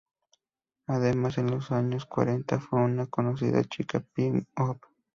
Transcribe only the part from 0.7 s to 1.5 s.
Además,